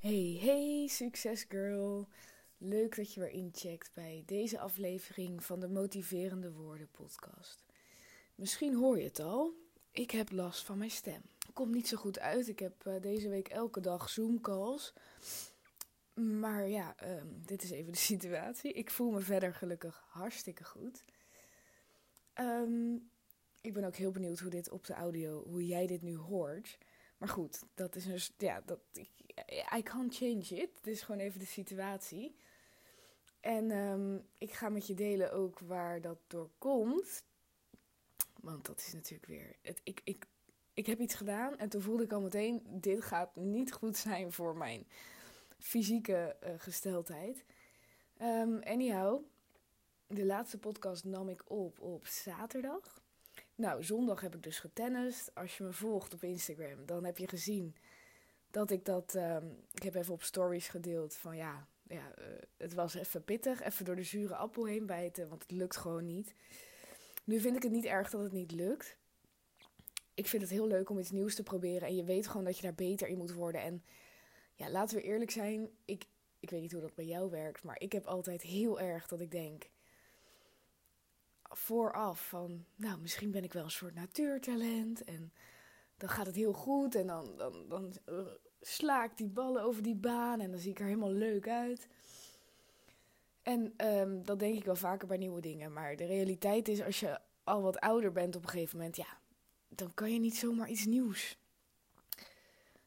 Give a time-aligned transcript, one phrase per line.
[0.00, 2.08] Hey, hey, succes girl.
[2.58, 7.64] Leuk dat je weer incheckt bij deze aflevering van de Motiverende Woorden podcast.
[8.34, 9.54] Misschien hoor je het al,
[9.90, 11.22] ik heb last van mijn stem.
[11.52, 12.48] Komt niet zo goed uit.
[12.48, 14.92] Ik heb uh, deze week elke dag Zoom calls.
[16.14, 18.72] Maar ja, um, dit is even de situatie.
[18.72, 21.04] Ik voel me verder gelukkig hartstikke goed.
[22.34, 23.10] Um,
[23.60, 26.78] ik ben ook heel benieuwd hoe dit op de audio, hoe jij dit nu hoort.
[27.16, 28.80] Maar goed, dat is dus, ja, dat,
[29.76, 30.70] I can't change it.
[30.76, 32.36] Het is gewoon even de situatie.
[33.40, 37.22] En um, ik ga met je delen ook waar dat door komt.
[38.40, 39.56] Want dat is natuurlijk weer.
[39.62, 40.26] Het, ik, ik,
[40.74, 44.32] ik heb iets gedaan en toen voelde ik al meteen: dit gaat niet goed zijn
[44.32, 44.86] voor mijn
[45.58, 47.44] fysieke uh, gesteldheid.
[48.22, 49.22] Um, anyhow,
[50.06, 53.02] de laatste podcast nam ik op op zaterdag.
[53.54, 55.34] Nou, zondag heb ik dus getennist.
[55.34, 57.76] Als je me volgt op Instagram, dan heb je gezien
[58.50, 59.14] dat ik dat.
[59.14, 62.24] Um, ik heb even op stories gedeeld van ja, ja uh,
[62.56, 63.62] het was even pittig.
[63.62, 66.34] Even door de zure appel heen bijten, want het lukt gewoon niet.
[67.24, 68.96] Nu vind ik het niet erg dat het niet lukt.
[70.14, 71.88] Ik vind het heel leuk om iets nieuws te proberen.
[71.88, 73.62] En je weet gewoon dat je daar beter in moet worden.
[73.62, 73.84] En
[74.54, 75.70] ja, laten we eerlijk zijn.
[75.84, 76.04] Ik,
[76.40, 77.62] ik weet niet hoe dat bij jou werkt.
[77.62, 79.68] Maar ik heb altijd heel erg dat ik denk
[81.42, 85.32] vooraf van, nou, misschien ben ik wel een soort natuurtalent en
[85.98, 88.18] dan gaat het heel goed en dan, dan, dan uh,
[88.60, 91.88] sla ik die ballen over die baan en dan zie ik er helemaal leuk uit.
[93.42, 97.00] En um, dat denk ik wel vaker bij nieuwe dingen, maar de realiteit is als
[97.00, 99.18] je al wat ouder bent op een gegeven moment, ja,
[99.68, 101.38] dan kan je niet zomaar iets nieuws.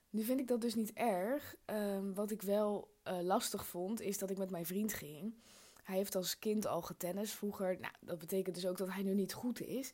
[0.09, 1.55] Nu vind ik dat dus niet erg.
[1.65, 5.35] Um, wat ik wel uh, lastig vond, is dat ik met mijn vriend ging.
[5.83, 7.77] Hij heeft als kind al getennis vroeger.
[7.79, 9.91] Nou, dat betekent dus ook dat hij nu niet goed is.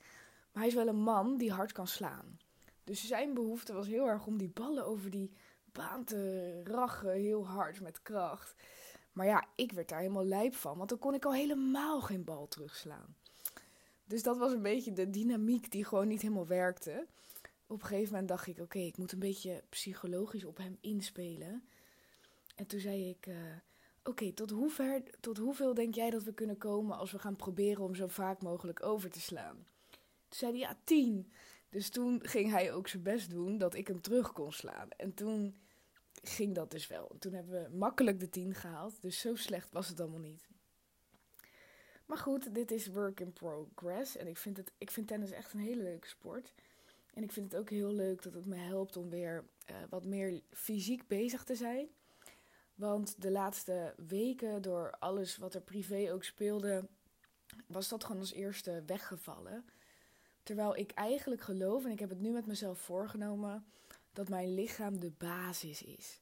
[0.52, 2.40] Maar hij is wel een man die hard kan slaan.
[2.88, 5.32] Dus zijn behoefte was heel erg om die ballen over die
[5.72, 8.56] baan te rachen, heel hard met kracht.
[9.12, 12.24] Maar ja, ik werd daar helemaal lijp van, want dan kon ik al helemaal geen
[12.24, 13.16] bal terugslaan.
[14.06, 17.08] Dus dat was een beetje de dynamiek die gewoon niet helemaal werkte.
[17.68, 21.64] Op een gegeven moment dacht ik: oké, ik moet een beetje psychologisch op hem inspelen.
[22.56, 23.36] En toen zei ik: uh,
[24.08, 24.54] Oké, tot,
[25.20, 28.42] tot hoeveel denk jij dat we kunnen komen als we gaan proberen om zo vaak
[28.42, 29.66] mogelijk over te slaan?
[30.28, 31.32] Toen zei hij, ja, tien.
[31.70, 34.90] Dus toen ging hij ook zijn best doen dat ik hem terug kon slaan.
[34.98, 35.56] En toen
[36.24, 37.16] ging dat dus wel.
[37.20, 39.02] toen hebben we makkelijk de tien gehaald.
[39.02, 40.48] Dus zo slecht was het allemaal niet.
[42.06, 44.16] Maar goed, dit is work in progress.
[44.16, 46.54] En ik vind, het, ik vind tennis echt een hele leuke sport.
[47.14, 50.06] En ik vind het ook heel leuk dat het me helpt om weer uh, wat
[50.06, 51.88] meer fysiek bezig te zijn.
[52.76, 56.88] Want de laatste weken, door alles wat er privé ook speelde,
[57.68, 59.66] was dat gewoon als eerste weggevallen.
[60.48, 63.66] Terwijl ik eigenlijk geloof, en ik heb het nu met mezelf voorgenomen,
[64.14, 66.20] dat mijn lichaam de basis is.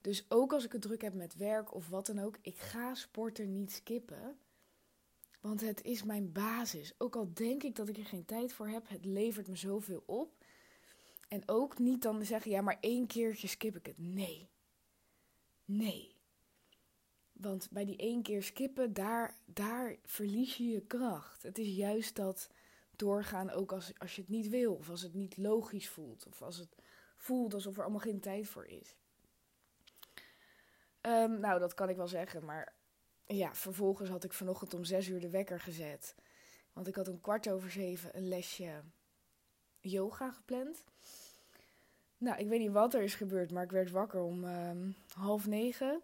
[0.00, 2.94] Dus ook als ik het druk heb met werk of wat dan ook, ik ga
[2.94, 4.38] sporten niet skippen.
[5.40, 6.94] Want het is mijn basis.
[6.98, 10.02] Ook al denk ik dat ik er geen tijd voor heb, het levert me zoveel
[10.06, 10.44] op.
[11.28, 13.98] En ook niet dan zeggen, ja, maar één keertje skip ik het.
[13.98, 14.48] Nee.
[15.64, 16.14] Nee.
[17.32, 21.42] Want bij die één keer skippen, daar, daar verlies je je kracht.
[21.42, 22.50] Het is juist dat
[23.00, 24.74] doorgaan ook als, als je het niet wil.
[24.74, 26.26] Of als het niet logisch voelt.
[26.26, 26.76] Of als het
[27.16, 28.96] voelt alsof er allemaal geen tijd voor is.
[31.00, 32.44] Um, nou, dat kan ik wel zeggen.
[32.44, 32.74] Maar
[33.26, 36.14] ja, vervolgens had ik vanochtend om zes uur de wekker gezet.
[36.72, 38.82] Want ik had om kwart over zeven een lesje
[39.80, 40.84] yoga gepland.
[42.18, 45.46] Nou, ik weet niet wat er is gebeurd, maar ik werd wakker om um, half
[45.46, 46.02] negen.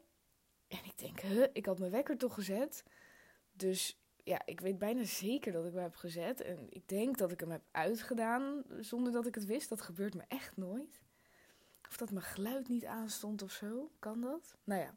[0.68, 2.84] En ik denk, huh, ik had mijn wekker toch gezet.
[3.52, 6.40] Dus ja, ik weet bijna zeker dat ik hem heb gezet.
[6.40, 9.68] En ik denk dat ik hem heb uitgedaan zonder dat ik het wist.
[9.68, 11.00] Dat gebeurt me echt nooit.
[11.88, 13.90] Of dat mijn geluid niet aanstond of zo.
[13.98, 14.56] Kan dat?
[14.64, 14.96] Nou ja.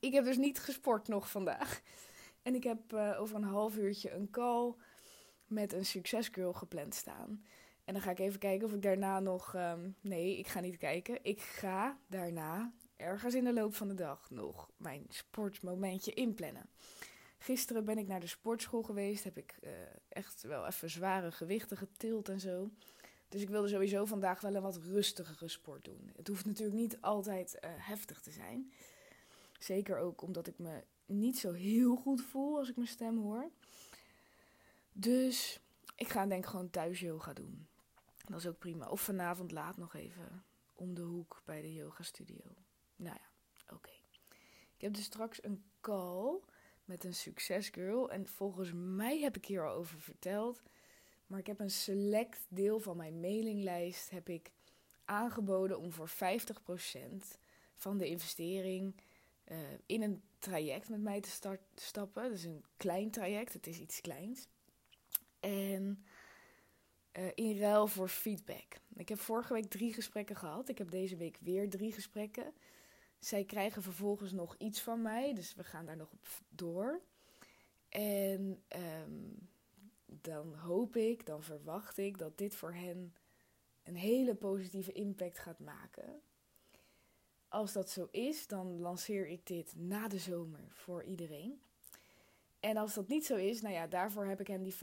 [0.00, 1.80] Ik heb dus niet gesport nog vandaag.
[2.42, 4.74] En ik heb uh, over een half uurtje een call
[5.44, 7.44] met een succesgirl gepland staan.
[7.84, 9.54] En dan ga ik even kijken of ik daarna nog.
[9.54, 11.18] Um, nee, ik ga niet kijken.
[11.22, 16.68] Ik ga daarna ergens in de loop van de dag nog mijn sportmomentje inplannen.
[17.38, 19.24] Gisteren ben ik naar de sportschool geweest.
[19.24, 19.70] Heb ik uh,
[20.08, 22.70] echt wel even zware gewichten getild en zo.
[23.28, 26.10] Dus ik wilde sowieso vandaag wel een wat rustigere sport doen.
[26.16, 28.72] Het hoeft natuurlijk niet altijd uh, heftig te zijn.
[29.58, 33.50] Zeker ook omdat ik me niet zo heel goed voel als ik mijn stem hoor.
[34.92, 35.60] Dus
[35.96, 37.66] ik ga denk ik gewoon thuis yoga doen.
[38.24, 38.88] Dat is ook prima.
[38.88, 40.44] Of vanavond laat nog even
[40.74, 42.44] om de hoek bij de yoga studio.
[42.96, 43.28] Nou ja,
[43.74, 43.90] oké.
[44.76, 46.40] Ik heb dus straks een call
[46.86, 48.10] met een succesgirl.
[48.10, 50.62] En volgens mij heb ik hier al over verteld.
[51.26, 54.50] Maar ik heb een select deel van mijn mailinglijst heb ik
[55.04, 56.12] aangeboden om voor 50%
[57.76, 58.94] van de investering
[59.48, 62.30] uh, in een traject met mij te start, stappen.
[62.30, 64.48] Dus een klein traject, het is iets kleins.
[65.40, 66.04] En
[67.18, 68.76] uh, in ruil voor feedback.
[68.96, 70.68] Ik heb vorige week drie gesprekken gehad.
[70.68, 72.52] Ik heb deze week weer drie gesprekken.
[73.26, 77.00] Zij krijgen vervolgens nog iets van mij, dus we gaan daar nog op door.
[77.88, 78.62] En
[79.02, 79.48] um,
[80.06, 83.14] dan hoop ik, dan verwacht ik dat dit voor hen
[83.82, 86.20] een hele positieve impact gaat maken.
[87.48, 91.60] Als dat zo is, dan lanceer ik dit na de zomer voor iedereen.
[92.60, 94.76] En als dat niet zo is, nou ja, daarvoor heb ik hen die 50%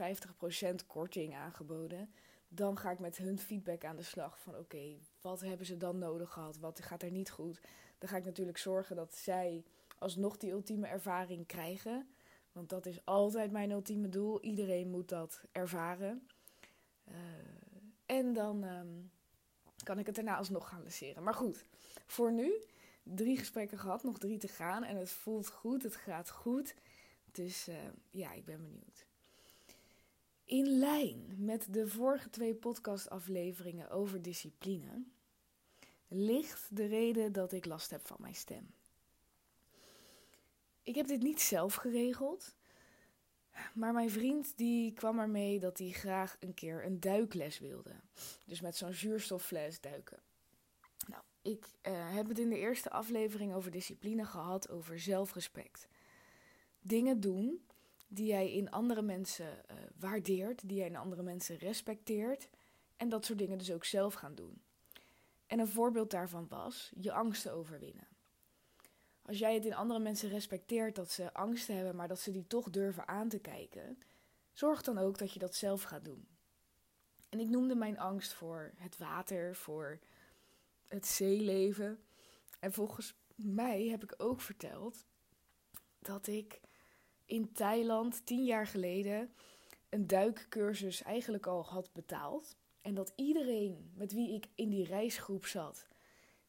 [0.86, 2.12] korting aangeboden.
[2.48, 5.98] Dan ga ik met hun feedback aan de slag van oké, wat hebben ze dan
[5.98, 6.58] nodig gehad?
[6.58, 7.60] Wat gaat er niet goed?
[8.04, 9.64] Dan ga ik natuurlijk zorgen dat zij
[9.98, 12.08] alsnog die ultieme ervaring krijgen.
[12.52, 14.42] Want dat is altijd mijn ultieme doel.
[14.42, 16.26] Iedereen moet dat ervaren.
[17.08, 17.14] Uh,
[18.06, 19.10] en dan um,
[19.82, 21.22] kan ik het daarna alsnog gaan lanceren.
[21.22, 21.64] Maar goed,
[22.06, 22.64] voor nu
[23.02, 24.84] drie gesprekken gehad, nog drie te gaan.
[24.84, 26.74] En het voelt goed, het gaat goed.
[27.32, 27.76] Dus uh,
[28.10, 29.06] ja, ik ben benieuwd.
[30.44, 35.04] In lijn met de vorige twee podcastafleveringen over discipline
[36.08, 38.74] ligt de reden dat ik last heb van mijn stem.
[40.82, 42.54] Ik heb dit niet zelf geregeld.
[43.74, 47.90] Maar mijn vriend die kwam ermee dat hij graag een keer een duikles wilde.
[48.44, 50.18] Dus met zo'n zuurstoffles duiken.
[51.06, 55.88] Nou, ik uh, heb het in de eerste aflevering over discipline gehad, over zelfrespect.
[56.80, 57.66] Dingen doen
[58.08, 62.48] die jij in andere mensen uh, waardeert, die jij in andere mensen respecteert.
[62.96, 64.62] En dat soort dingen dus ook zelf gaan doen.
[65.54, 68.06] En een voorbeeld daarvan was je angsten overwinnen.
[69.22, 72.46] Als jij het in andere mensen respecteert dat ze angsten hebben, maar dat ze die
[72.46, 73.98] toch durven aan te kijken,
[74.52, 76.28] zorg dan ook dat je dat zelf gaat doen.
[77.28, 79.98] En ik noemde mijn angst voor het water, voor
[80.88, 82.04] het zeeleven.
[82.60, 85.04] En volgens mij heb ik ook verteld
[85.98, 86.60] dat ik
[87.24, 89.34] in Thailand tien jaar geleden
[89.88, 92.56] een duikcursus eigenlijk al had betaald.
[92.84, 95.86] En dat iedereen met wie ik in die reisgroep zat,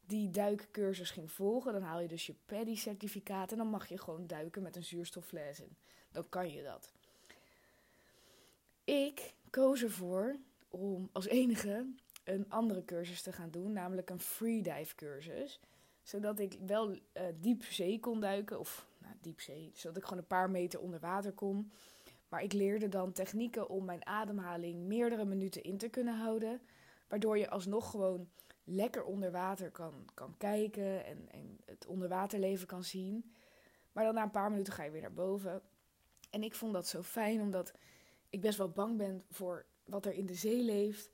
[0.05, 4.27] die duikcursus ging volgen, dan haal je dus je PADI-certificaat en dan mag je gewoon
[4.27, 5.75] duiken met een zuurstoffles in.
[6.11, 6.91] Dan kan je dat.
[8.83, 10.35] Ik koos ervoor
[10.69, 11.85] om als enige
[12.23, 15.59] een andere cursus te gaan doen, namelijk een freedive cursus.
[16.03, 16.99] Zodat ik wel uh,
[17.39, 20.99] diep zee kon duiken, of nou, diep zee, zodat ik gewoon een paar meter onder
[20.99, 21.71] water kon.
[22.29, 26.61] Maar ik leerde dan technieken om mijn ademhaling meerdere minuten in te kunnen houden.
[27.07, 28.29] Waardoor je alsnog gewoon
[28.63, 33.33] lekker onder water kan, kan kijken en, en het onderwaterleven kan zien.
[33.91, 35.61] Maar dan na een paar minuten ga je weer naar boven.
[36.29, 37.73] En ik vond dat zo fijn, omdat
[38.29, 41.09] ik best wel bang ben voor wat er in de zee leeft.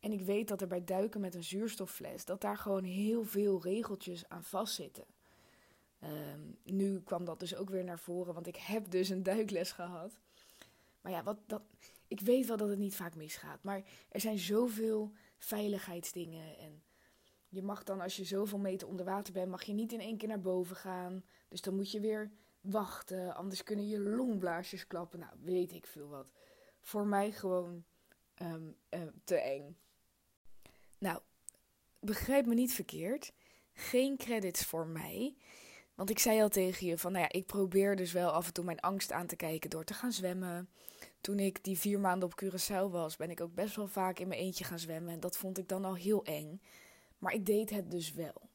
[0.00, 3.62] En ik weet dat er bij duiken met een zuurstoffles, dat daar gewoon heel veel
[3.62, 5.04] regeltjes aan vastzitten.
[6.04, 9.72] Um, nu kwam dat dus ook weer naar voren, want ik heb dus een duikles
[9.72, 10.18] gehad.
[11.02, 11.62] Maar ja, wat, dat,
[12.08, 13.62] ik weet wel dat het niet vaak misgaat.
[13.62, 16.58] Maar er zijn zoveel veiligheidsdingen.
[16.58, 16.82] En
[17.48, 20.16] je mag dan, als je zoveel meter onder water bent, mag je niet in één
[20.16, 21.24] keer naar boven gaan.
[21.48, 23.34] Dus dan moet je weer wachten.
[23.34, 25.18] Anders kunnen je longblaasjes klappen.
[25.18, 26.26] Nou, weet ik veel wat.
[26.80, 27.84] Voor mij gewoon
[28.42, 29.76] um, uh, te eng.
[30.98, 31.20] Nou,
[32.00, 33.32] begrijp me niet verkeerd.
[33.72, 35.36] Geen credits voor mij.
[36.02, 38.52] Want ik zei al tegen je van, nou ja, ik probeer dus wel af en
[38.52, 40.68] toe mijn angst aan te kijken door te gaan zwemmen.
[41.20, 44.28] Toen ik die vier maanden op Curaçao was, ben ik ook best wel vaak in
[44.28, 45.12] mijn eentje gaan zwemmen.
[45.12, 46.60] En dat vond ik dan al heel eng.
[47.18, 48.48] Maar ik deed het dus wel.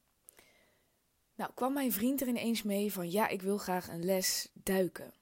[1.35, 5.13] Nou, kwam mijn vriend er ineens mee van, ja, ik wil graag een les duiken.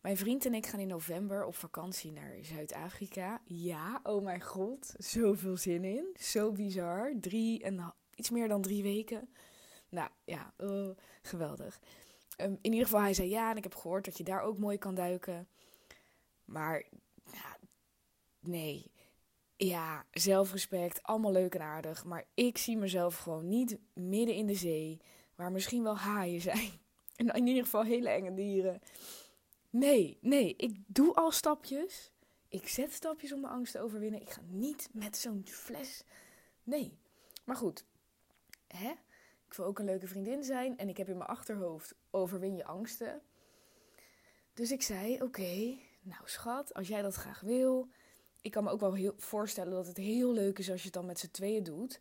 [0.00, 3.40] Mijn vriend en ik gaan in november op vakantie naar Zuid-Afrika.
[3.44, 6.16] Ja, oh mijn god, zoveel zin in.
[6.20, 7.12] Zo bizar.
[7.20, 9.28] Drie en iets meer dan drie weken.
[9.94, 10.90] Nou ja, uh,
[11.22, 11.80] geweldig.
[12.40, 14.58] Um, in ieder geval, hij zei ja, en ik heb gehoord dat je daar ook
[14.58, 15.48] mooi kan duiken.
[16.44, 16.84] Maar
[17.32, 17.56] ja,
[18.40, 18.92] nee.
[19.56, 22.04] Ja, zelfrespect, allemaal leuk en aardig.
[22.04, 25.00] Maar ik zie mezelf gewoon niet midden in de zee,
[25.34, 26.70] waar misschien wel haaien zijn.
[27.14, 28.80] En in ieder geval hele enge dieren.
[29.70, 32.12] Nee, nee, ik doe al stapjes.
[32.48, 34.20] Ik zet stapjes om mijn angst te overwinnen.
[34.20, 36.04] Ik ga niet met zo'n fles.
[36.62, 36.98] Nee.
[37.44, 37.84] Maar goed,
[38.66, 38.92] hè?
[39.54, 40.78] Ik wil ook een leuke vriendin zijn.
[40.78, 43.20] En ik heb in mijn achterhoofd: overwin je angsten.
[44.54, 47.88] Dus ik zei: Oké, nou schat, als jij dat graag wil.
[48.40, 50.94] Ik kan me ook wel heel voorstellen dat het heel leuk is als je het
[50.94, 52.00] dan met z'n tweeën doet.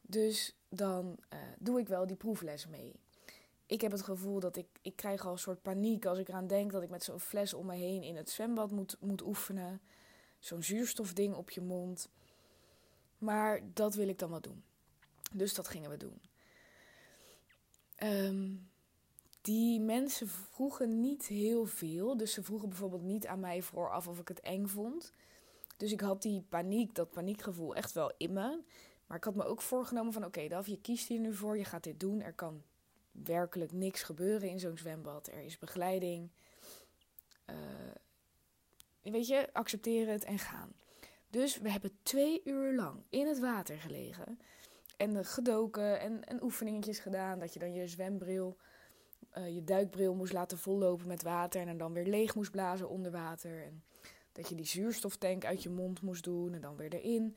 [0.00, 3.00] Dus dan uh, doe ik wel die proefles mee.
[3.66, 6.46] Ik heb het gevoel dat ik, ik krijg al een soort paniek als ik eraan
[6.46, 9.80] denk dat ik met zo'n fles om me heen in het zwembad moet, moet oefenen.
[10.38, 12.10] Zo'n zuurstofding op je mond.
[13.18, 14.64] Maar dat wil ik dan wel doen.
[15.32, 16.27] Dus dat gingen we doen.
[17.98, 18.54] Ehm,
[19.40, 22.16] die mensen vroegen niet heel veel.
[22.16, 25.12] Dus ze vroegen bijvoorbeeld niet aan mij vooraf of ik het eng vond.
[25.76, 28.60] Dus ik had die paniek, dat paniekgevoel echt wel in me.
[29.06, 31.64] Maar ik had me ook voorgenomen van oké, okay, je kiest hier nu voor, je
[31.64, 32.22] gaat dit doen.
[32.22, 32.62] Er kan
[33.10, 35.28] werkelijk niks gebeuren in zo'n zwembad.
[35.28, 36.30] Er is begeleiding.
[37.50, 37.56] Uh,
[39.02, 40.72] weet je, accepteer het en gaan.
[41.30, 44.40] Dus we hebben twee uur lang in het water gelegen.
[44.98, 47.38] En gedoken en, en oefeningetjes gedaan.
[47.38, 48.56] Dat je dan je zwembril,
[49.38, 51.66] uh, je duikbril moest laten vollopen met water.
[51.66, 53.62] En dan weer leeg moest blazen onder water.
[53.62, 53.82] En
[54.32, 57.36] dat je die zuurstoftank uit je mond moest doen en dan weer erin.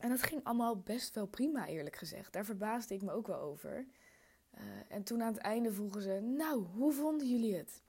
[0.00, 2.32] En dat ging allemaal best wel prima, eerlijk gezegd.
[2.32, 3.86] Daar verbaasde ik me ook wel over.
[4.54, 7.82] Uh, en toen aan het einde vroegen ze: Nou, hoe vonden jullie het?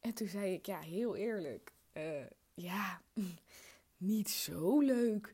[0.00, 1.72] En toen zei ik: Ja, heel eerlijk.
[1.92, 2.02] Uh,
[2.54, 3.00] ja,
[3.96, 5.32] niet zo leuk.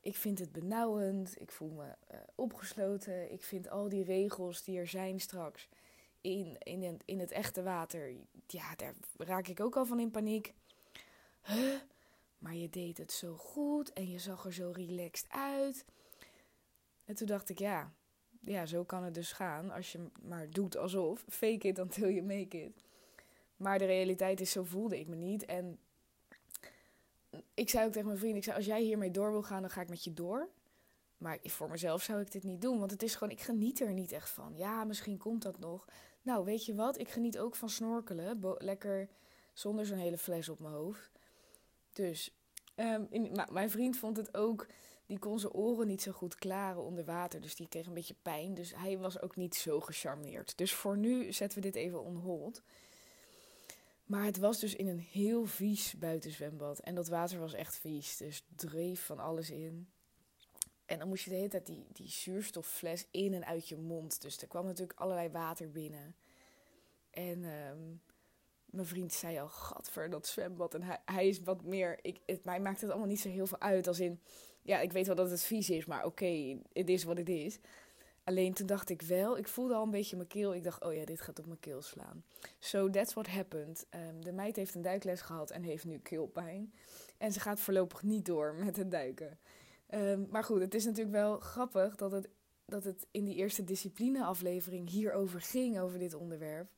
[0.00, 1.40] Ik vind het benauwend.
[1.40, 3.32] Ik voel me uh, opgesloten.
[3.32, 5.68] Ik vind al die regels die er zijn straks
[6.20, 8.12] in, in, het, in het echte water.
[8.46, 10.54] Ja, daar raak ik ook al van in paniek.
[11.42, 11.74] Huh?
[12.38, 15.84] Maar je deed het zo goed en je zag er zo relaxed uit.
[17.04, 17.92] En toen dacht ik, ja,
[18.40, 19.70] ja, zo kan het dus gaan.
[19.70, 21.24] Als je maar doet alsof.
[21.28, 22.84] Fake it until you make it.
[23.56, 25.44] Maar de realiteit is, zo voelde ik me niet.
[25.44, 25.78] En
[27.54, 29.70] ik zei ook tegen mijn vriend, ik zei, als jij hiermee door wil gaan, dan
[29.70, 30.48] ga ik met je door.
[31.18, 33.92] Maar voor mezelf zou ik dit niet doen, want het is gewoon, ik geniet er
[33.92, 34.52] niet echt van.
[34.56, 35.84] Ja, misschien komt dat nog.
[36.22, 36.98] Nou, weet je wat?
[36.98, 38.56] Ik geniet ook van snorkelen.
[38.58, 39.08] lekker
[39.52, 41.10] zonder zo'n hele fles op mijn hoofd.
[41.92, 42.34] Dus
[42.76, 44.66] um, in, mijn vriend vond het ook.
[45.06, 47.40] Die kon zijn oren niet zo goed klaren onder water.
[47.40, 48.54] Dus die kreeg een beetje pijn.
[48.54, 50.56] Dus hij was ook niet zo gecharmeerd.
[50.56, 52.62] Dus voor nu zetten we dit even on hold.
[54.08, 56.78] Maar het was dus in een heel vies buitenzwembad.
[56.78, 58.16] En dat water was echt vies.
[58.16, 59.88] Dus dreef van alles in.
[60.86, 64.22] En dan moest je de hele tijd die, zuurstoffles in en uit je mond.
[64.22, 66.14] Dus er kwam natuurlijk allerlei water binnen.
[67.10, 68.00] En um,
[68.64, 70.74] mijn vriend zei al, gadver, dat zwembad.
[70.74, 73.86] En hij, is wat meer, ik, mij maakt het allemaal niet zo heel veel uit.
[73.86, 74.20] Als in,
[74.62, 77.58] ja, ik weet wel dat het vies is, maar oké, het is wat het is.
[78.28, 80.54] Alleen toen dacht ik wel, ik voelde al een beetje mijn keel.
[80.54, 82.24] Ik dacht, oh ja, dit gaat op mijn keel slaan.
[82.58, 83.86] So that's what happened.
[83.90, 86.72] Um, de meid heeft een duikles gehad en heeft nu keelpijn.
[87.18, 89.38] En ze gaat voorlopig niet door met het duiken.
[89.94, 92.28] Um, maar goed, het is natuurlijk wel grappig dat het,
[92.64, 96.68] dat het in die eerste discipline-aflevering hierover ging, over dit onderwerp.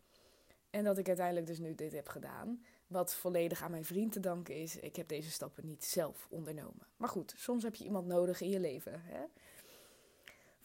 [0.71, 2.64] En dat ik uiteindelijk dus nu dit heb gedaan.
[2.87, 4.76] Wat volledig aan mijn vriend te danken is.
[4.76, 6.87] Ik heb deze stappen niet zelf ondernomen.
[6.97, 9.02] Maar goed, soms heb je iemand nodig in je leven.
[9.04, 9.23] Hè?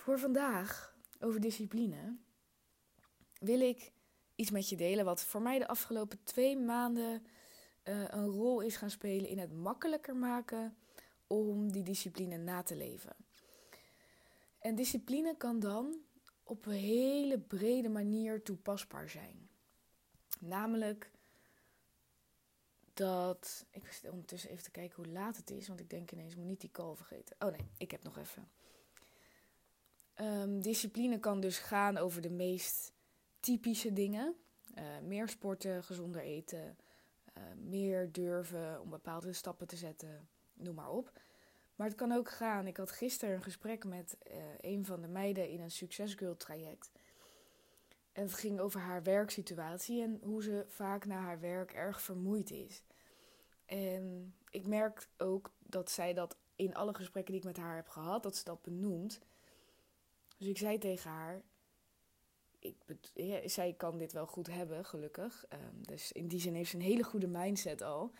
[0.05, 2.17] Voor vandaag, over discipline,
[3.39, 3.91] wil ik
[4.35, 7.25] iets met je delen wat voor mij de afgelopen twee maanden
[7.83, 10.77] uh, een rol is gaan spelen in het makkelijker maken
[11.27, 13.15] om die discipline na te leven.
[14.59, 15.95] En discipline kan dan
[16.43, 19.49] op een hele brede manier toepasbaar zijn.
[20.39, 21.11] Namelijk
[22.93, 23.65] dat.
[23.71, 26.45] Ik zit ondertussen even te kijken hoe laat het is, want ik denk ineens, moet
[26.45, 27.35] niet die call vergeten.
[27.39, 28.47] Oh nee, ik heb nog even.
[30.21, 32.93] Um, discipline kan dus gaan over de meest
[33.39, 34.35] typische dingen.
[34.77, 36.77] Uh, meer sporten, gezonder eten,
[37.37, 41.11] uh, meer durven om bepaalde stappen te zetten, noem maar op.
[41.75, 42.67] Maar het kan ook gaan.
[42.67, 46.37] Ik had gisteren een gesprek met uh, een van de meiden in een Success Girl
[46.37, 46.91] traject.
[48.11, 52.51] En het ging over haar werksituatie en hoe ze vaak na haar werk erg vermoeid
[52.51, 52.83] is.
[53.65, 57.87] En ik merk ook dat zij dat in alle gesprekken die ik met haar heb
[57.87, 59.19] gehad, dat ze dat benoemt.
[60.37, 61.41] Dus ik zei tegen haar,
[62.59, 62.75] ik
[63.45, 65.45] zij kan dit wel goed hebben, gelukkig.
[65.53, 68.11] Um, dus in die zin heeft ze een hele goede mindset al.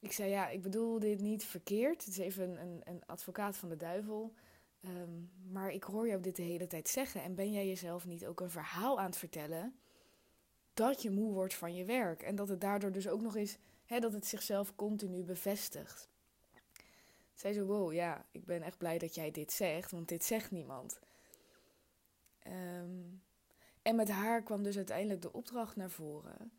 [0.00, 2.04] Ik zei, ja, ik bedoel dit niet verkeerd.
[2.04, 4.34] Het is even een, een advocaat van de duivel.
[4.80, 7.22] Ehm, maar ik hoor jou dit de hele tijd zeggen.
[7.22, 9.78] En ben jij jezelf niet ook een verhaal aan het vertellen
[10.74, 12.22] dat je moe wordt van je werk?
[12.22, 16.08] En dat het daardoor dus ook nog eens, hè, dat het zichzelf continu bevestigt.
[17.34, 20.50] Zij zo, wow, ja, ik ben echt blij dat jij dit zegt, want dit zegt
[20.50, 20.98] niemand.
[22.48, 23.16] Ehm,
[23.82, 26.52] en met haar kwam dus uiteindelijk de opdracht naar voren.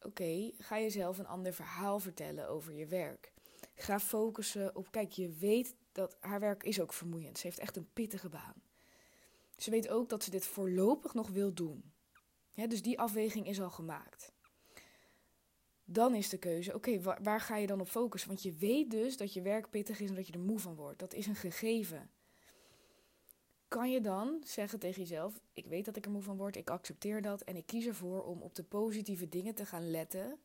[0.00, 3.32] Oké, ga jezelf een ander verhaal vertellen over je werk.
[3.74, 7.38] Ga focussen op, kijk, je weet dat haar werk is ook vermoeiend.
[7.38, 8.62] Ze heeft echt een pittige baan.
[9.56, 11.92] Ze weet ook dat ze dit voorlopig nog wil doen.
[12.54, 14.32] dus die afweging is al gemaakt.
[15.84, 18.28] Dan is de keuze, oké, waar, waar, ga je dan op focussen?
[18.28, 20.74] Want je weet dus dat je werk pittig is en dat je er moe van
[20.74, 20.98] wordt.
[20.98, 22.10] Dat is een gegeven.
[23.74, 26.70] Kan je dan zeggen tegen jezelf, ik weet dat ik er moe van word, ik
[26.70, 30.38] accepteer dat en ik kies ervoor om op de positieve dingen te gaan letten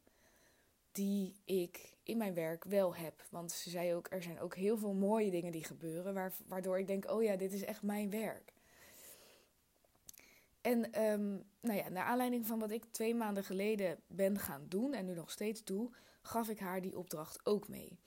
[0.92, 3.24] die ik in mijn werk wel heb.
[3.30, 6.88] Want ze zei ook, er zijn ook heel veel mooie dingen die gebeuren, waardoor ik
[6.88, 8.54] denk, oh ja, dit is echt mijn werk.
[10.62, 14.94] En ehm, nou ja, naar aanleiding van wat ik twee maanden geleden ben gaan doen
[14.94, 15.90] en nu nog steeds doe,
[16.22, 18.00] gaf ik haar die opdracht ook mee.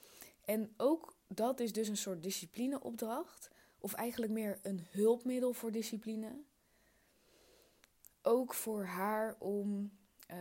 [0.45, 3.51] En ook dat is dus een soort disciplineopdracht,
[3.83, 6.43] of eigenlijk meer een hulpmiddel voor discipline.
[8.23, 9.93] Ook voor haar om
[10.31, 10.37] uh,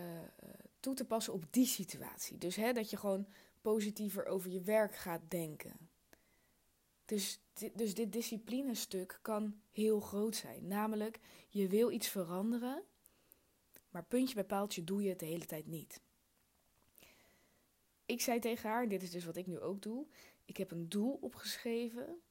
[0.79, 2.37] toe te passen op die situatie.
[2.37, 3.27] Dus hè, dat je gewoon
[3.61, 5.89] positiever over je werk gaat denken.
[7.05, 7.41] Dus,
[7.73, 10.67] dus dit disciplinestuk kan heel groot zijn.
[10.67, 11.19] Namelijk,
[11.49, 12.83] je wil iets veranderen,
[13.89, 16.01] maar puntje bij paaltje doe je het de hele tijd niet.
[18.05, 20.07] Ik zei tegen haar, dit is dus wat ik nu ook doe.
[20.45, 22.21] Ik heb een doel opgeschreven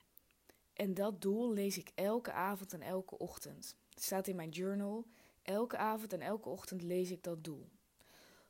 [0.73, 3.77] en dat doel lees ik elke avond en elke ochtend.
[3.95, 5.07] Het staat in mijn journal.
[5.43, 7.69] Elke avond en elke ochtend lees ik dat doel.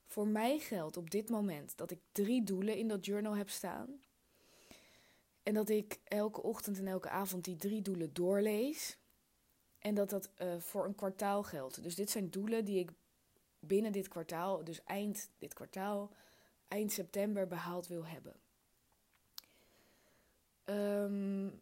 [0.07, 4.01] Voor mij geldt op dit moment dat ik drie doelen in dat journal heb staan.
[5.43, 8.99] En dat ik elke ochtend en elke avond die drie doelen doorlees.
[9.79, 11.83] En dat dat uh, voor een kwartaal geldt.
[11.83, 12.91] Dus dit zijn doelen die ik
[13.59, 16.11] binnen dit kwartaal, dus eind dit kwartaal,
[16.69, 18.35] eind september behaald wil hebben.
[20.65, 21.61] Um,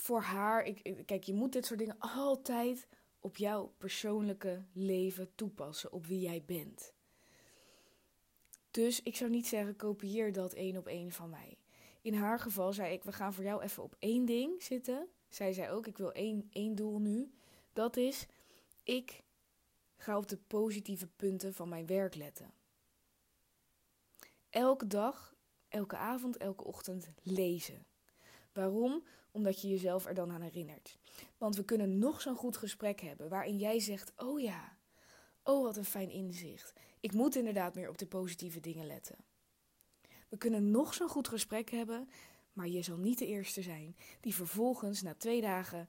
[0.00, 2.88] voor haar, ik, kijk, je moet dit soort dingen altijd
[3.20, 6.92] op jouw persoonlijke leven toepassen, op wie jij bent.
[8.70, 11.58] Dus ik zou niet zeggen, kopieer dat één op één van mij.
[12.02, 15.08] In haar geval zei ik, we gaan voor jou even op één ding zitten.
[15.28, 17.32] Zij zei ook, ik wil één, één doel nu.
[17.72, 18.26] Dat is,
[18.82, 19.22] ik
[19.96, 22.52] ga op de positieve punten van mijn werk letten.
[24.50, 25.34] Elke dag,
[25.68, 27.86] elke avond, elke ochtend lezen.
[28.56, 29.02] Waarom?
[29.30, 30.98] Omdat je jezelf er dan aan herinnert.
[31.38, 34.76] Want we kunnen nog zo'n goed gesprek hebben waarin jij zegt: Oh ja,
[35.42, 36.72] oh wat een fijn inzicht.
[37.00, 39.16] Ik moet inderdaad meer op de positieve dingen letten.
[40.28, 42.08] We kunnen nog zo'n goed gesprek hebben,
[42.52, 45.88] maar je zal niet de eerste zijn die vervolgens na twee dagen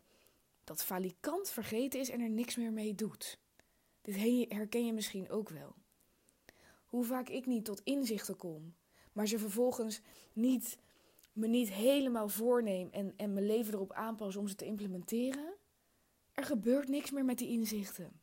[0.64, 3.40] dat falikant vergeten is en er niks meer mee doet.
[4.02, 4.16] Dit
[4.50, 5.76] herken je misschien ook wel.
[6.86, 8.76] Hoe vaak ik niet tot inzichten kom,
[9.12, 10.02] maar ze vervolgens
[10.34, 10.78] niet
[11.38, 15.54] me niet helemaal voorneem en, en mijn leven erop aanpas om ze te implementeren,
[16.32, 18.22] er gebeurt niks meer met die inzichten.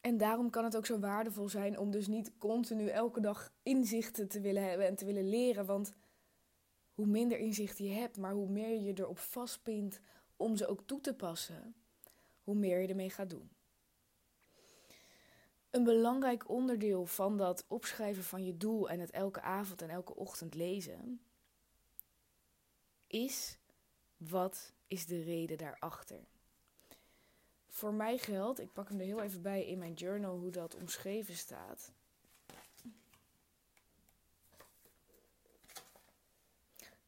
[0.00, 4.28] En daarom kan het ook zo waardevol zijn om dus niet continu elke dag inzichten
[4.28, 5.66] te willen hebben en te willen leren.
[5.66, 5.92] Want
[6.94, 10.00] hoe minder inzichten je hebt, maar hoe meer je erop vastpint
[10.36, 11.74] om ze ook toe te passen,
[12.42, 13.50] hoe meer je ermee gaat doen.
[15.70, 20.14] Een belangrijk onderdeel van dat opschrijven van je doel en het elke avond en elke
[20.16, 21.20] ochtend lezen
[23.06, 23.58] is
[24.16, 26.20] wat is de reden daarachter.
[27.68, 30.74] Voor mij geldt, ik pak hem er heel even bij in mijn journal hoe dat
[30.74, 31.92] omschreven staat.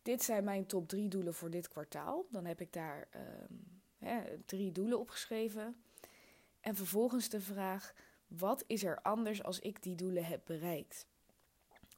[0.03, 2.27] Dit zijn mijn top drie doelen voor dit kwartaal.
[2.31, 5.83] Dan heb ik daar um, hè, drie doelen opgeschreven.
[6.61, 7.94] En vervolgens de vraag:
[8.37, 11.07] wat is er anders als ik die doelen heb bereikt?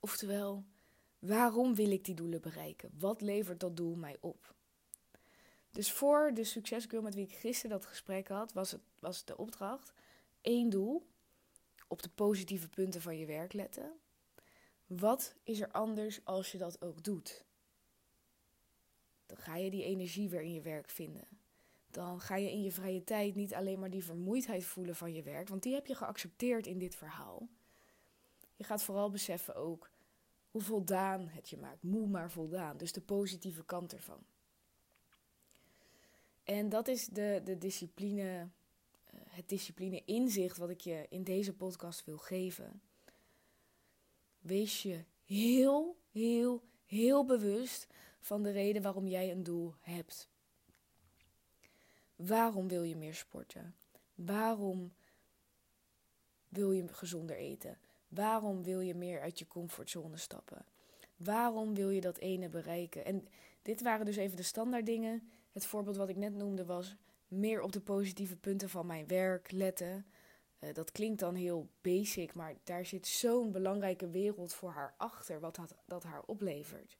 [0.00, 0.64] Oftewel,
[1.18, 2.90] waarom wil ik die doelen bereiken?
[2.98, 4.54] Wat levert dat doel mij op?
[5.70, 9.36] Dus voor de succesgirl met wie ik gisteren dat gesprek had, was, het, was de
[9.36, 9.92] opdracht
[10.40, 11.06] één doel.
[11.88, 13.92] Op de positieve punten van je werk letten.
[14.86, 17.44] Wat is er anders als je dat ook doet?
[19.26, 21.28] Dan ga je die energie weer in je werk vinden
[21.94, 25.22] dan ga je in je vrije tijd niet alleen maar die vermoeidheid voelen van je
[25.22, 27.48] werk, want die heb je geaccepteerd in dit verhaal.
[28.56, 29.90] Je gaat vooral beseffen ook
[30.50, 31.82] hoe voldaan het je maakt.
[31.82, 32.76] Moe maar voldaan.
[32.76, 34.18] Dus de positieve kant ervan.
[36.44, 38.48] En dat is de, de discipline,
[39.04, 42.82] eh, het discipline inzicht wat ik je in deze podcast wil geven.
[44.38, 47.86] Wees je heel, heel, heel bewust
[48.20, 50.28] van de reden waarom jij een doel hebt.
[52.16, 53.74] Waarom wil je meer sporten?
[54.14, 54.92] Waarom
[56.48, 57.78] wil je gezonder eten?
[58.08, 60.64] Waarom wil je meer uit je comfortzone stappen?
[61.16, 63.04] Waarom wil je dat ene bereiken?
[63.04, 63.28] En
[63.62, 65.28] dit waren dus even de standaard dingen.
[65.52, 66.96] Het voorbeeld wat ik net noemde was
[67.28, 70.06] meer op de positieve punten van mijn werk letten.
[70.60, 75.40] Uh, dat klinkt dan heel basic, maar daar zit zo'n belangrijke wereld voor haar achter,
[75.40, 76.96] wat dat, dat haar oplevert.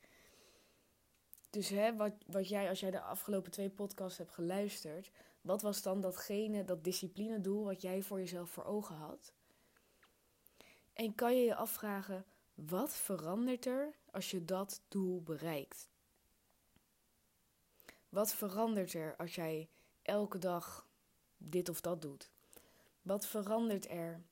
[1.55, 5.83] Dus hè, wat, wat jij, als jij de afgelopen twee podcasts hebt geluisterd, wat was
[5.83, 9.33] dan datgene, dat disciplinedoel wat jij voor jezelf voor ogen had?
[10.93, 15.89] En kan je je afvragen, wat verandert er als je dat doel bereikt?
[18.09, 19.69] Wat verandert er als jij
[20.03, 20.89] elke dag
[21.37, 22.31] dit of dat doet?
[23.03, 24.23] Wat verandert er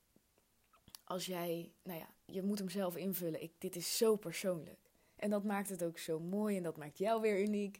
[1.04, 3.42] als jij, nou ja, je moet hem zelf invullen.
[3.42, 4.91] Ik, dit is zo persoonlijk.
[5.22, 7.78] En dat maakt het ook zo mooi en dat maakt jou weer uniek.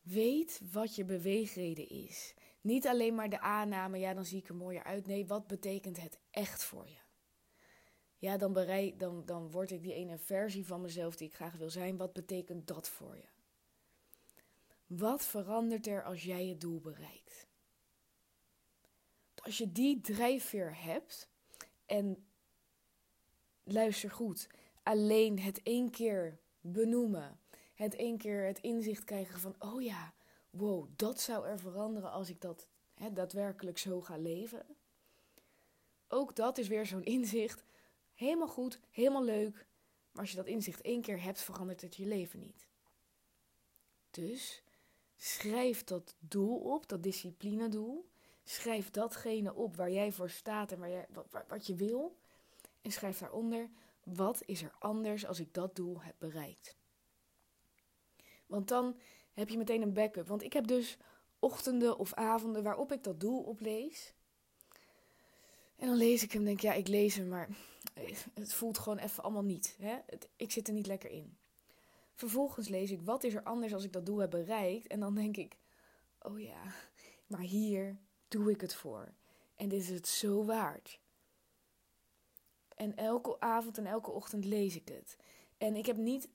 [0.00, 2.34] Weet wat je beweegreden is.
[2.60, 5.06] Niet alleen maar de aanname, ja, dan zie ik er mooier uit.
[5.06, 6.98] Nee, wat betekent het echt voor je?
[8.18, 11.56] Ja, dan, bereik, dan, dan word ik die ene versie van mezelf die ik graag
[11.56, 11.96] wil zijn.
[11.96, 13.28] Wat betekent dat voor je?
[14.86, 17.46] Wat verandert er als jij je doel bereikt?
[19.34, 21.28] Als je die drijfveer hebt
[21.86, 22.27] en
[23.72, 24.48] luister goed,
[24.82, 27.40] alleen het één keer benoemen,
[27.74, 30.14] het één keer het inzicht krijgen van, oh ja,
[30.50, 34.66] wow, dat zou er veranderen als ik dat hè, daadwerkelijk zo ga leven.
[36.08, 37.64] Ook dat is weer zo'n inzicht.
[38.14, 39.66] Helemaal goed, helemaal leuk.
[40.12, 42.66] Maar als je dat inzicht één keer hebt, verandert het je leven niet.
[44.10, 44.62] Dus
[45.16, 48.08] schrijf dat doel op, dat disciplinedoel.
[48.44, 52.16] Schrijf datgene op waar jij voor staat en waar jij, wat, wat je wil.
[52.88, 53.70] En schrijf daaronder,
[54.02, 56.76] wat is er anders als ik dat doel heb bereikt?
[58.46, 59.00] Want dan
[59.32, 60.28] heb je meteen een backup.
[60.28, 60.96] Want ik heb dus
[61.38, 64.14] ochtenden of avonden waarop ik dat doel oplees.
[65.76, 67.48] En dan lees ik hem en denk ja, ik lees hem, maar
[68.34, 69.76] het voelt gewoon even allemaal niet.
[69.78, 69.98] Hè?
[70.36, 71.36] ik zit er niet lekker in.
[72.14, 74.86] Vervolgens lees ik, wat is er anders als ik dat doel heb bereikt?
[74.86, 75.56] En dan denk ik,
[76.18, 76.62] oh ja,
[77.26, 77.98] maar hier
[78.28, 79.12] doe ik het voor.
[79.54, 81.00] En dit is het zo waard.
[82.78, 85.16] En elke avond en elke ochtend lees ik het.
[85.56, 86.28] En ik heb niet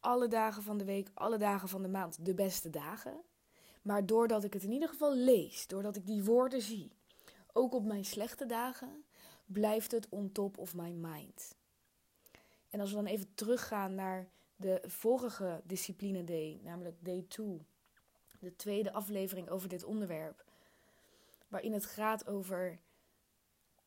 [0.00, 3.20] alle dagen van de week, alle dagen van de maand de beste dagen.
[3.82, 6.92] Maar doordat ik het in ieder geval lees, doordat ik die woorden zie,
[7.52, 9.04] ook op mijn slechte dagen,
[9.46, 11.56] blijft het on top of my mind.
[12.70, 17.66] En als we dan even teruggaan naar de vorige discipline day, namelijk day 2,
[18.40, 20.44] de tweede aflevering over dit onderwerp,
[21.48, 22.78] waarin het gaat over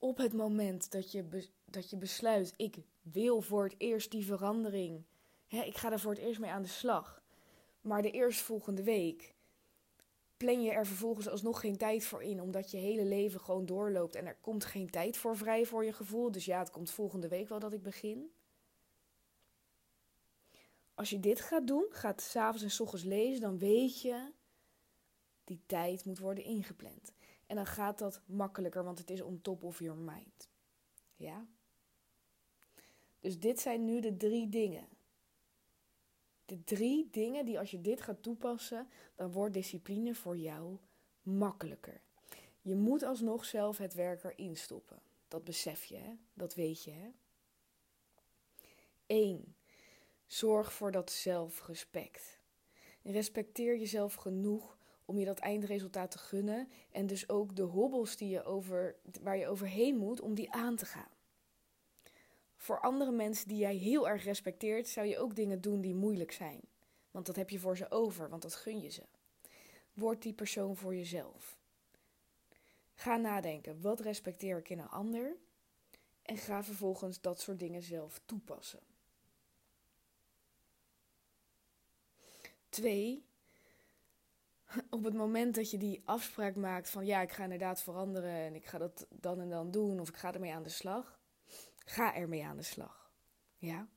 [0.02, 5.04] op het moment dat je, dat je besluit, ik wil voor het eerst die verandering,
[5.48, 7.24] ik ga er voor het eerst mee aan de slag,
[7.82, 9.36] maar de eerstvolgende week
[10.38, 14.16] plan je er vervolgens alsnog geen tijd voor in, omdat je hele leven gewoon doorloopt
[14.16, 16.32] en er komt geen tijd voor vrij voor je gevoel.
[16.32, 18.32] Dus ja, het komt volgende week wel dat ik begin.
[20.94, 24.32] Als je dit gaat doen, gaat s'avonds en s ochtends lezen, dan weet je,
[25.44, 27.14] die tijd moet worden ingepland.
[27.48, 30.50] En dan gaat dat makkelijker, want het is on top of your mind.
[31.16, 31.48] Ja?
[33.22, 34.88] Dus dit zijn nu de drie dingen.
[36.46, 40.78] De drie dingen die als je dit gaat toepassen, dan wordt discipline voor jou
[41.22, 42.02] makkelijker.
[42.62, 45.02] Je moet alsnog zelf het werk erin stoppen.
[45.28, 46.14] Dat besef je, hè?
[46.34, 46.92] dat weet je.
[46.92, 47.10] Hè?
[49.06, 49.56] 1.
[50.26, 52.40] Zorg voor dat zelfrespect.
[53.04, 58.30] Respecteer jezelf genoeg om je dat eindresultaat te gunnen en dus ook de hobbels die
[58.30, 61.12] je over, waar je overheen moet om die aan te gaan.
[62.62, 66.32] Voor andere mensen die jij heel erg respecteert, zou je ook dingen doen die moeilijk
[66.32, 66.62] zijn.
[67.12, 69.04] Want dat heb je voor ze over, want dat gun je ze.
[69.94, 71.58] Word die persoon voor jezelf.
[72.94, 75.36] Ga nadenken, wat respecteer ik in een ander?
[76.22, 78.84] En ga vervolgens dat soort dingen zelf toepassen.
[82.70, 83.26] Twee,
[84.90, 88.56] op het moment dat je die afspraak maakt van ja, ik ga inderdaad veranderen en
[88.56, 91.20] ik ga dat dan en dan doen of ik ga ermee aan de slag,
[91.92, 93.12] ga ermee aan de slag.
[93.58, 93.88] Ja?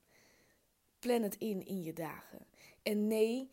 [0.99, 2.45] Plan het in in je dagen.
[2.83, 3.49] En nee,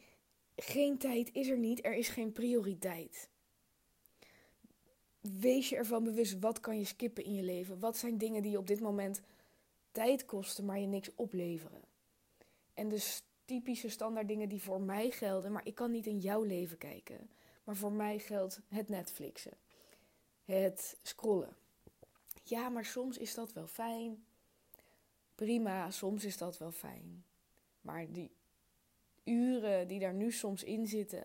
[0.57, 3.29] geen tijd is er niet, er is geen prioriteit.
[5.21, 7.79] Wees je ervan bewust, wat kan je skippen in je leven?
[7.79, 9.21] Wat zijn dingen die op dit moment
[9.93, 11.83] tijd kosten, maar je niks opleveren?
[12.75, 16.43] En dus typische standaard dingen die voor mij gelden, maar ik kan niet in jouw
[16.43, 17.31] leven kijken.
[17.65, 19.57] Maar voor mij geldt het Netflixen,
[20.45, 21.57] het scrollen.
[22.43, 24.25] Ja, maar soms is dat wel fijn.
[25.43, 27.25] Prima, soms is dat wel fijn.
[27.81, 28.31] Maar die
[29.25, 31.25] uren die daar nu soms in zitten.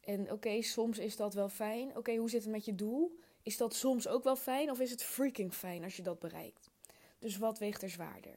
[0.00, 1.96] En oké, soms is dat wel fijn.
[1.96, 3.18] Oké, hoe zit het met je doel?
[3.42, 6.70] Is dat soms ook wel fijn of is het freaking fijn als je dat bereikt?
[7.18, 8.34] Dus wat weegt er zwaarder?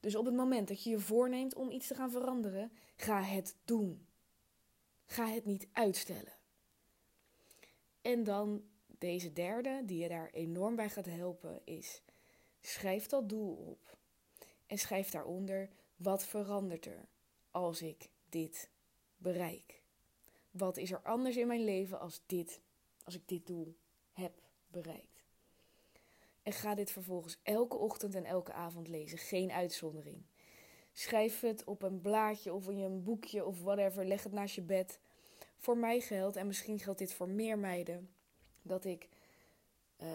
[0.00, 3.56] Dus op het moment dat je je voorneemt om iets te gaan veranderen, ga het
[3.64, 4.06] doen.
[5.06, 6.36] Ga het niet uitstellen.
[8.02, 12.02] En dan deze derde, die je daar enorm bij gaat helpen, is
[12.66, 13.96] schrijf dat doel op.
[14.66, 17.08] En schrijf daaronder wat verandert er
[17.50, 18.70] als ik dit
[19.16, 19.82] bereik.
[20.50, 22.60] Wat is er anders in mijn leven als dit,
[23.04, 23.76] als ik dit doel
[24.12, 25.24] heb bereikt?
[26.42, 29.18] En ga dit vervolgens elke ochtend en elke avond lezen.
[29.18, 30.22] Geen uitzondering.
[30.92, 34.06] Schrijf het op een blaadje of in een boekje of whatever.
[34.06, 35.00] Leg het naast je bed.
[35.56, 38.14] Voor mij geldt, en misschien geldt dit voor meer meiden,
[38.62, 39.08] dat ik
[40.02, 40.08] uh,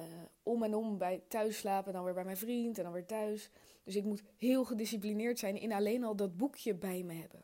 [0.43, 3.05] om en om bij thuis slaap en dan weer bij mijn vriend en dan weer
[3.05, 3.49] thuis.
[3.83, 7.43] Dus ik moet heel gedisciplineerd zijn in alleen al dat boekje bij me hebben.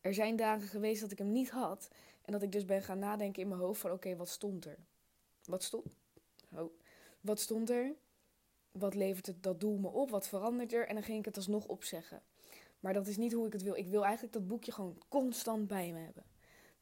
[0.00, 1.88] Er zijn dagen geweest dat ik hem niet had.
[2.22, 4.78] En dat ik dus ben gaan nadenken in mijn hoofd van oké, wat stond er?
[5.44, 5.86] Wat stond?
[7.20, 7.94] Wat stond er?
[8.72, 10.10] Wat levert het, dat doel me op?
[10.10, 10.86] Wat verandert er?
[10.86, 12.22] En dan ging ik het alsnog opzeggen.
[12.80, 13.74] Maar dat is niet hoe ik het wil.
[13.74, 16.24] Ik wil eigenlijk dat boekje gewoon constant bij me hebben.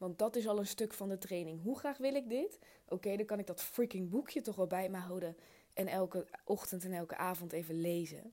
[0.05, 1.63] Want dat is al een stuk van de training.
[1.63, 2.59] Hoe graag wil ik dit?
[2.89, 5.37] Oké, dan kan ik dat freaking boekje toch wel bij me houden.
[5.73, 8.33] En elke ochtend en elke avond even lezen.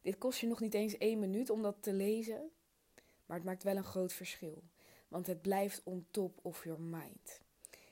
[0.00, 2.50] Dit kost je nog niet eens één minuut om dat te lezen.
[3.26, 4.62] Maar het maakt wel een groot verschil.
[5.08, 7.40] Want het blijft on top of your mind.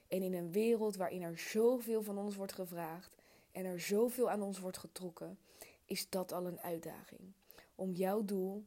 [0.09, 3.17] En in een wereld waarin er zoveel van ons wordt gevraagd
[3.53, 5.39] en er zoveel aan ons wordt getrokken,
[5.85, 7.33] is dat al een uitdaging.
[7.75, 8.65] Om jouw doel,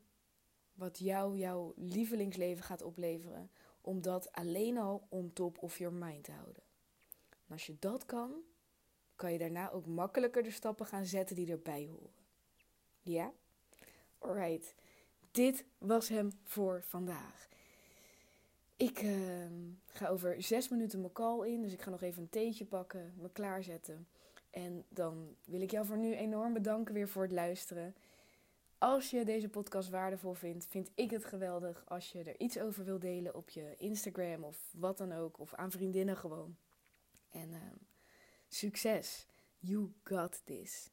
[0.73, 3.49] wat jou jouw lievelingsleven gaat opleveren,
[3.88, 6.63] om dat alleen al on top of your mind te houden.
[7.30, 8.32] En als je dat kan,
[9.15, 12.26] kan je daarna ook makkelijker de stappen gaan zetten die erbij horen.
[13.02, 13.32] Ja?
[14.17, 14.76] Alright.
[15.32, 17.47] Dit was hem voor vandaag.
[18.76, 19.45] Ik uh,
[19.86, 21.62] ga over zes minuten mijn call in.
[21.62, 24.08] Dus ik ga nog even een theetje pakken, me klaarzetten.
[24.50, 27.95] En dan wil ik jou voor nu enorm bedanken weer voor het luisteren.
[28.79, 32.85] Als je deze podcast waardevol vindt, vind ik het geweldig als je er iets over
[32.85, 35.39] wil delen op je Instagram of wat dan ook.
[35.39, 36.57] Of aan vriendinnen gewoon.
[37.29, 37.57] En uh,
[38.47, 39.27] succes.
[39.57, 40.91] You got this.